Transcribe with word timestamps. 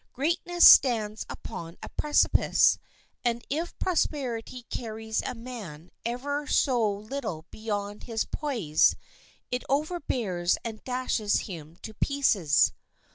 Greatness 0.13 0.67
stands 0.67 1.27
upon 1.29 1.77
a 1.83 1.89
precipice, 1.89 2.79
and 3.23 3.45
if 3.51 3.77
prosperity 3.77 4.63
carries 4.71 5.21
a 5.21 5.35
man 5.35 5.91
ever 6.03 6.47
so 6.47 6.91
little 6.91 7.45
beyond 7.51 8.05
his 8.05 8.25
poise, 8.25 8.95
it 9.51 9.63
overbears 9.69 10.57
and 10.65 10.83
dashes 10.83 11.41
him 11.41 11.75
to 11.83 11.93
pieces. 11.93 12.73